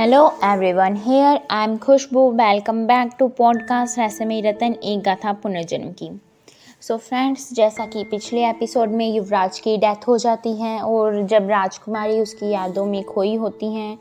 [0.00, 5.92] Hello everyone here I am Khushboo welcome back to podcast रहस्यमय रतन एक गाथा पुनर्जन्म
[5.92, 6.20] की।
[6.80, 11.22] सो so फ्रेंड्स जैसा कि पिछले एपिसोड में युवराज की डेथ हो जाती है और
[11.22, 13.98] जब राजकुमारी उसकी यादों में खोई होती हैं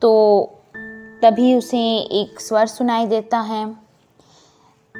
[0.00, 0.50] तो
[1.22, 3.76] तभी उसे एक स्वर सुनाई देता है।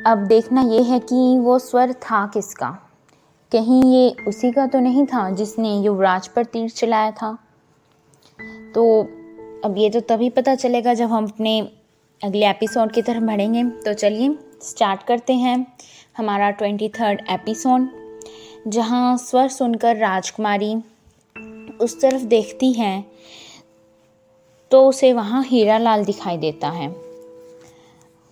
[0.07, 2.91] अब देखना ये है कि वो स्वर था किसका?
[3.53, 7.39] कहीं ये उसी का तो नहीं था जिसने युवराज पर तीर चलाया था?
[8.75, 9.09] तो
[9.65, 11.61] अब ये तो तभी पता चलेगा जब हम अपने
[12.25, 15.67] अगले एपिसोड की तरफ़ बढ़ेंगे। तो चलिए स्टार्ट करते हैं
[16.17, 17.89] हमारा ट्वेंटी थर्ड एपिसोड
[18.69, 20.75] जहाँ स्वर सुनकर राजकुमारी
[21.81, 23.05] उस तरफ़ देखती है
[24.71, 26.89] तो उसे वहाँ हीरा लाल दिखाई देता है।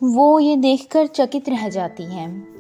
[0.03, 2.54] वो ये देखकर चकित रह जाती है।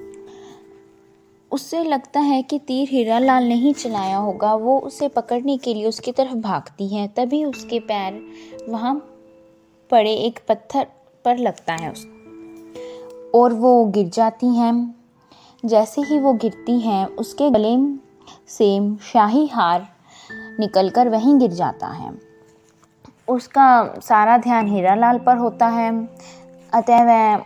[1.54, 5.86] उससे लगता है कि तीर हीरा लाल नहीं चलाया होगा। वो उसे पकड़ने के लिए
[5.86, 8.22] उसकी तरफ़ भागती है, तभी उसके पैर
[8.68, 8.94] वहाँ
[9.90, 10.86] पड़े एक पत्थर
[11.24, 12.06] पर लगता है। उस
[13.34, 14.94] और वो गिर जाती हैं।
[15.64, 17.98] जैसे ही वो गिरती हैं, उसके गले
[18.48, 19.88] से शाही हार
[20.60, 22.18] निकलकर वहीं गिर जाता है।
[23.28, 26.08] उसका सारा ध्यान हीरा लाल पर होता है,
[26.72, 27.42] अतः वह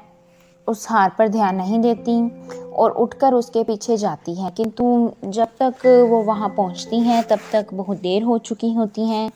[0.68, 2.42] उस हार पर ध्यान नहीं देती।
[2.78, 7.74] और उठकर उसके पीछे जाती है। किंतु जब तक वो वहाँ पहुँचती हैं, तब तक
[7.74, 9.30] बहुत देर हो चुकी होती हैं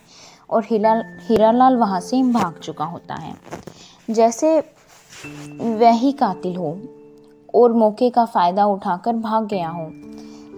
[0.50, 3.34] और हीरा लाल वहाँ से भाग चुका होता है।
[4.10, 4.58] जैसे
[5.78, 6.76] वही कातिल हो
[7.54, 9.90] और मौके का फ़ायदा उठाकर भाग गया हो,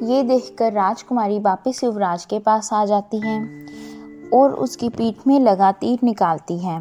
[0.04, 5.72] ये देखकर राजकुमारी वापस युवराज के पास आ जाती हैं और उसकी पीठ में लगा
[5.74, 6.80] तीर निकालती हैं।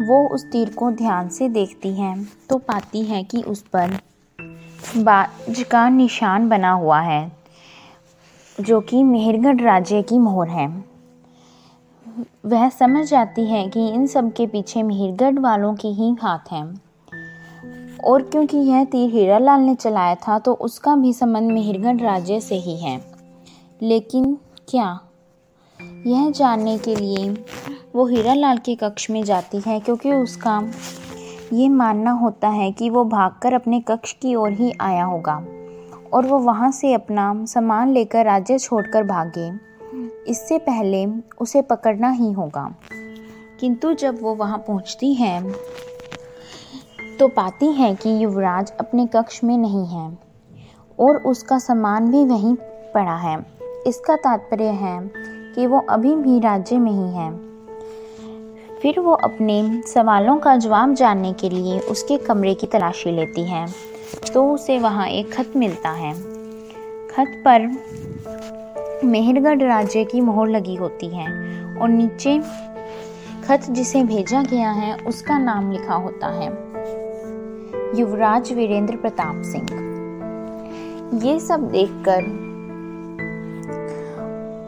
[0.00, 2.16] वो उस तीर को ध्यान से देखती हैं
[2.50, 3.98] तो पाती हैं कि उस पर
[4.96, 7.32] बाज का निशान बना हुआ है,
[8.58, 10.66] जो कि मेहरगढ़ राज्य की मोहर है।
[12.46, 16.64] वह समझ जाती है कि इन सब के पीछे मेहरगढ़ वालों की ही हाथ हैं।
[18.04, 22.40] और क्योंकि यह तीर हीरा लाल ने चलाया था तो उसका भी संबंध मेहरगढ़ राज्य
[22.40, 23.00] से ही है।
[23.82, 24.38] लेकिन
[24.68, 25.00] क्या?
[26.06, 27.28] यह जानने के लिए
[27.94, 30.60] वो हीरा लाल के कक्ष में जाती है, क्योंकि उसका
[31.54, 35.34] ये मानना होता है कि वो भागकर अपने कक्ष की ओर ही आया होगा
[36.12, 39.52] और वो वहाँ से अपना सामान लेकर राज्य छोड़कर भागे।
[40.28, 41.06] इससे पहले
[41.40, 42.74] उसे पकड़ना ही होगा।
[43.60, 45.52] किंतु जब वो वहाँ पहुँचती है
[47.18, 50.18] तो पाती है कि युवराज अपने कक्ष में नहीं है
[51.00, 52.54] और उसका सामान भी वहीं
[52.94, 53.38] पड़ा है।
[53.86, 54.98] इसका तात्पर्य है
[55.54, 57.53] कि वो अभी भी राज्य में ही है।
[58.84, 63.66] फिर वो अपने सवालों का जवाब जानने के लिए उसके कमरे की तलाशी लेती है।
[64.34, 66.14] तो उसे वहाँ एक खत मिलता है।
[67.08, 67.60] खत पर
[69.04, 71.26] मेहरगढ़ राज्य की मोहर लगी होती है
[71.76, 72.42] और नीचे
[73.48, 76.48] खत जिसे भेजा गया है, उसका नाम लिखा होता है।
[78.00, 79.68] युवराज वीरेंद्र प्रताप सिंह।
[81.24, 82.53] ये सब देखकर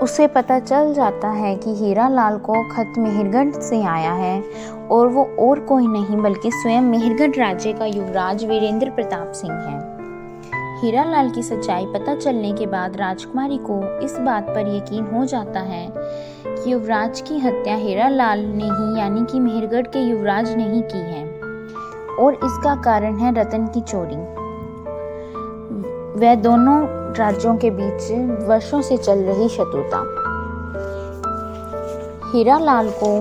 [0.02, 4.42] उसे पता चल जाता है कि हीरा लाल को खत मेहरगढ़ से आया है
[4.90, 9.96] और वो और कोई नहीं, बल्कि स्वयं मेहरगढ़ राज्य का युवराज वीरेंद्र प्रताप सिंह है।
[10.80, 15.24] हीरा लाल की सच्चाई पता चलने के बाद राजकुमारी को इस बात पर यकीन हो
[15.24, 15.92] जाता है
[16.46, 20.82] कि युवराज की हत्या हीरा लाल ने ही, यानी कि मेहरगढ़ के युवराज ने ही
[20.82, 21.24] की है।
[22.16, 24.16] और इसका कारण है रतन की चोरी।
[26.20, 28.10] वह दोनों राज्यों के बीच
[28.48, 29.98] वर्षों से चल रही शत्रुता।
[32.32, 33.20] हीरा लाल को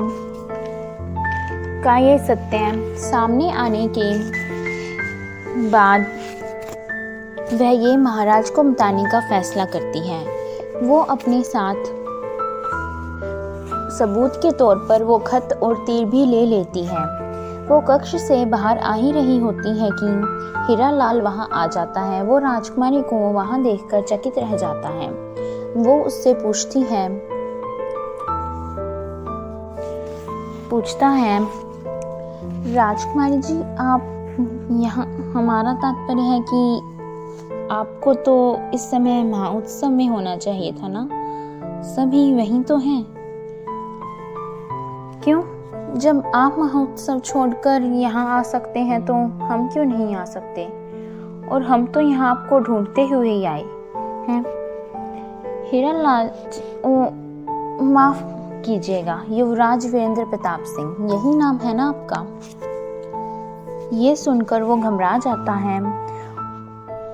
[1.84, 4.14] का ये सत्य सामने आने के
[5.70, 6.06] बाद
[7.54, 10.24] वह ये महाराज को बताने का फैसला करती है।
[10.82, 11.84] वो अपने साथ
[14.00, 17.25] सबूत के तौर पर वो खत और तीर भी ले लेती है।
[17.70, 20.08] वो कक्ष से बाहर आ ही रही होती है कि
[20.68, 25.10] हीरा लाल वहाँ आ जाता है। वो राजकुमारी को वहाँ देखकर चकित रह जाता है।
[25.78, 27.08] वो उससे पूछती है,
[30.70, 31.40] पूछता है,
[32.76, 34.12] राजकुमारी जी, आप
[34.82, 36.78] यहाँ, हमारा तात्पर्य है कि
[37.72, 38.36] आपको तो
[38.74, 41.08] इस समय महोत्सव में होना चाहिए था ना?
[41.84, 43.04] सभी वहीं तो हैं।
[45.24, 45.55] क्यों?
[45.96, 50.66] जब आप महोत्सव छोड़कर यहाँ आ सकते हैं तो हम क्यों नहीं आ सकते?
[51.48, 53.62] और हम तो यहाँ आपको ढूंढते हुए ही आए
[54.28, 54.44] हैं।
[55.72, 56.32] हिरन लाल
[57.86, 58.24] माफ़
[58.66, 62.26] कीजिएगा युवराज वीरेंद्र प्रताप सिंह यही नाम है ना आपका?
[63.98, 65.82] ये सुनकर वो घबरा जाता है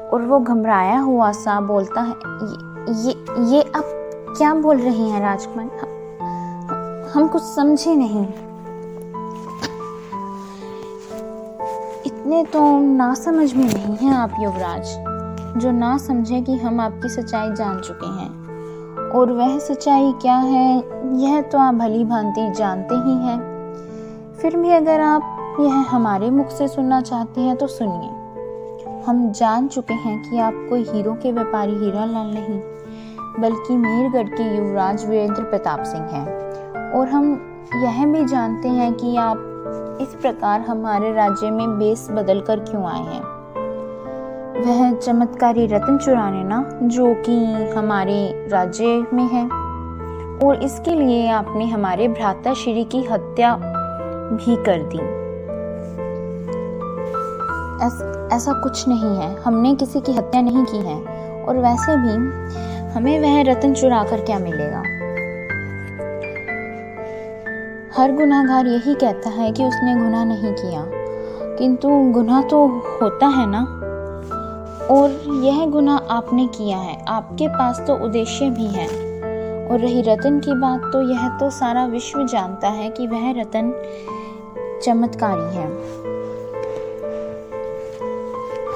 [0.10, 3.12] और वो घबराया हुआ सा बोलता है ये ये,
[3.56, 3.84] ये आप
[4.38, 5.70] क्या बोल रही हैं राजकुमार?
[7.14, 8.51] हम कुछ समझे नहीं।
[12.32, 14.92] इतने तो ना समझ में नहीं हैं आप युवराज,
[15.62, 20.78] जो ना समझे कि हम आपकी सच्चाई जान चुके हैं। और वह सच्चाई क्या है,
[21.16, 23.38] यह तो आप भली भांति जानते ही हैं।
[24.36, 29.68] फिर भी अगर आप यह हमारे मुख से सुनना चाहते हैं तो सुनिए। हम जान
[29.68, 32.60] चुके हैं कि आप कोई हीरो के व्यापारी हीरा लाल नहीं,
[33.40, 37.32] बल्कि मेरगढ़ के युवराज वीरेंद्र प्रताप सिंह हैं। और हम
[37.76, 39.48] यह भी जानते हैं कि आप
[40.02, 43.22] इस प्रकार हमारे राज्य में बेस बदल कर क्यों आए हैं?
[44.66, 47.46] वह चमत्कारी रत्न चुराने ना जो कि
[47.78, 49.46] हमारे राज्य में है।
[50.48, 53.56] और इसके लिए आपने हमारे भ्राता श्री की हत्या
[54.32, 55.22] भी कर दी।
[57.86, 61.02] ऐस, ऐसा कुछ नहीं है। हमने किसी की हत्या नहीं की है।
[61.44, 62.14] और वैसे भी
[62.92, 65.01] हमें वह रत्न चुरा कर क्या मिलेगा?
[67.98, 70.86] हर गुनाहगार यही कहता है कि उसने गुनाह नहीं किया।
[71.58, 72.68] किंतु गुनाह तो
[73.02, 73.60] होता है ना?
[74.92, 75.10] और
[75.46, 78.88] यह गुनाह आपने किया है। आपके पास तो उद्देश्य भी है।
[79.68, 83.74] और रही रतन की बात तो यह तो सारा विश्व जानता है कि वह रतन
[84.84, 85.68] चमत्कारी है।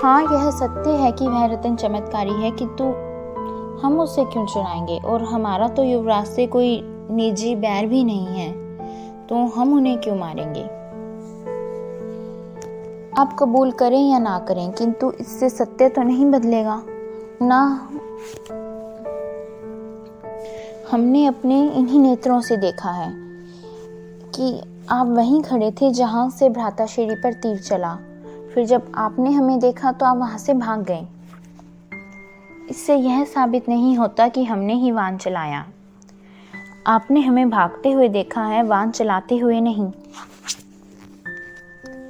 [0.03, 2.83] हाँ यह सत्य है कि वह रतन चमत्कारी है, किंतु
[3.85, 4.97] हम उसे क्यों चुराएँगे?
[4.97, 6.81] और हमारा तो युवराज से कोई
[7.11, 8.64] निजी बैर भी नहीं है।
[9.29, 10.63] तो हम उन्हें क्यों मारेंगे?
[13.17, 16.81] आप कबूल करें या ना करें, किंतु इससे सत्य तो नहीं बदलेगा।
[17.41, 17.89] ना,
[20.91, 23.11] हमने अपने इन्हीं नेत्रों से देखा है
[24.35, 27.95] कि आप वहीं खड़े थे जहाँ से भ्राता शेरी पर तीर चला।
[28.53, 31.07] फिर जब आपने हमें देखा तो आप वहाँ से भाग गए।
[32.69, 35.65] इससे यह साबित नहीं होता कि हमने ही वान चलाया।
[36.87, 39.91] आपने हमें भागते हुए देखा है वाहन चलाते हुए नहीं।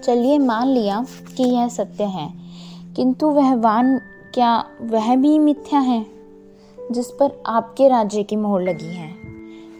[0.02, 1.06] चलिए मान लिया
[1.38, 2.34] कि यह सत्य है,
[2.96, 3.98] किंतु वह वान
[4.34, 6.06] क्या, वह भी मिथ्या है,
[6.92, 9.16] जिस पर आपके राज्य की मोहर लगी है,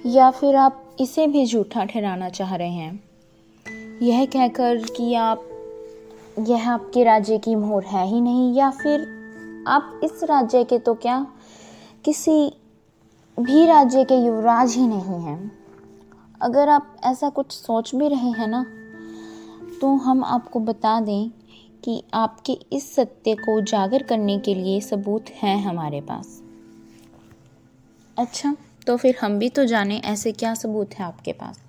[0.06, 3.04] या फिर आप इसे भी झूठा ठहराना चाह रहे हैं?
[4.02, 5.44] यह कहकर कि आप,
[6.40, 9.08] यह आपके राज्य की मोहर है ही नहीं, या फिर
[9.68, 11.28] आप इस राज्य के तो क्या
[12.06, 12.54] किसी
[13.38, 15.52] भी राज्य के युवराज ही नहीं हैं।
[16.42, 18.64] अगर आप ऐसा कुछ सोच भी रहे हैं ना
[19.82, 21.30] तो हम आपको बता दें
[21.84, 26.42] कि आपके इस सत्य को उजागर करने के लिए सबूत हैं हमारे पास।
[28.18, 28.56] अच्छा
[28.88, 31.60] तो फिर हम भी तो जाने ऐसे क्या सबूत है आपके पास।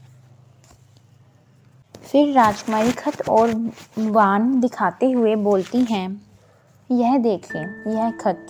[2.02, 3.54] फिर राजकुमारी खत और
[3.98, 6.22] वान दिखाते हुए बोलती हैं,
[6.90, 7.62] यह देखिए
[7.94, 8.46] यह खत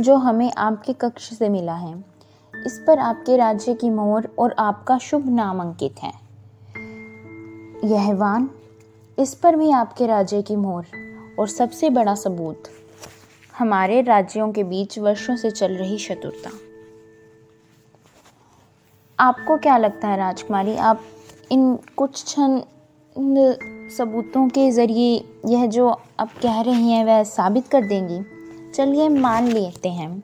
[0.00, 2.13] जो हमें आपके कक्ष से मिला है।
[2.66, 6.12] इस पर आपके राज्य की मोहर और आपका शुभ नाम अंकित है।
[7.84, 8.50] यह वान
[9.18, 10.86] इस पर भी आपके राज्य की मोहर
[11.38, 12.62] और सबसे बड़ा सबूत,
[13.58, 16.50] हमारे राज्यों के बीच वर्षों से चल रही शत्रुता।
[19.18, 21.00] आपको क्या लगता है राजकुमारी, आप
[21.52, 22.60] इन कुछ क्षण
[23.88, 28.20] सबूतों के ज़रिए यह जो आप कह रही हैं वह साबित कर देंगी?
[28.72, 30.22] चलिए मान लेते हैं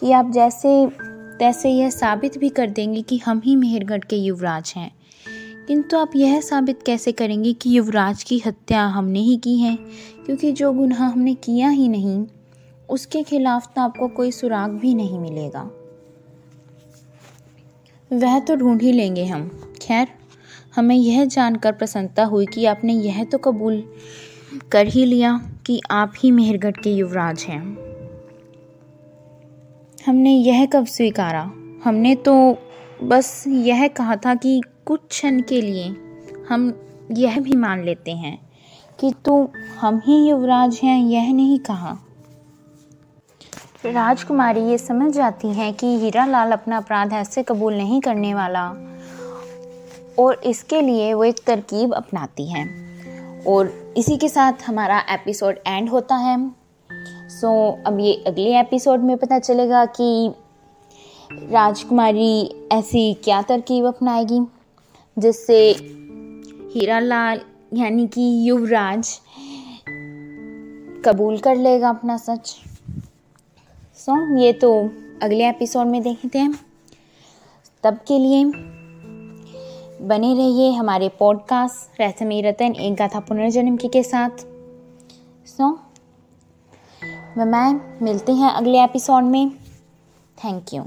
[0.00, 0.86] कि आप जैसे
[1.44, 4.94] तैसे यह साबित भी कर देंगे कि हम ही मेहरगढ़ के युवराज हैं।
[5.66, 9.78] किंतु आप यह साबित कैसे करेंगे कि युवराज की हत्या हमने ही की है?
[10.26, 12.26] क्योंकि जो गुनाह हमने किया ही नहीं,
[12.88, 15.70] उसके खिलाफ तो आपको कोई सुराग भी नहीं मिलेगा।
[18.12, 20.08] वह तो ढूंढ ही लेंगे हम। खैर,
[20.76, 23.84] हमें यह जानकर प्रसन्नता हुई कि आपने यह तो कबूल
[24.72, 27.83] कर ही लिया कि आप ही मेहरगढ़ के युवराज हैं।
[30.06, 31.50] हमने यह कब स्वीकारा?
[31.84, 32.58] हमने तो
[33.02, 35.96] बस यह कहा था कि कुछ क्षण के लिए
[36.48, 36.80] हम
[37.12, 38.50] यह भी मान लेते हैं
[39.00, 41.98] कि तो हम ही युवराज हैं, यह नहीं कहा।
[43.86, 48.68] राजकुमारी, ये समझ जाती है कि हीरा लाल अपना अपराध ऐसे कबूल नहीं करने वाला
[50.18, 52.64] और इसके लिए वो एक तरकीब अपनाती है।
[53.46, 56.63] और इसी के साथ हमारा एपिसोड एंड होता है।
[57.34, 60.32] सो so, अब ये अगले एपिसोड में पता चलेगा कि
[61.32, 64.40] राजकुमारी ऐसी क्या तरकीब अपनाएगी
[65.18, 65.70] जिससे
[66.74, 67.40] हीरा लाल
[67.74, 69.20] यानी कि युवराज
[71.04, 72.56] कबूल कर लेगा अपना सच।
[73.96, 74.90] सो so, ये तो
[75.22, 76.54] अगले एपिसोड में देखते हैं।
[77.82, 78.44] तब के लिए
[80.04, 84.30] बने रहिए हमारे पॉडकास्ट रहसमी रतन एक गाथा पुनर्जन्म की के साथ।
[85.46, 85.78] सो so,
[87.36, 89.50] व मैं मिलते हैं अगले एपिसोड में.
[90.38, 90.82] Thank you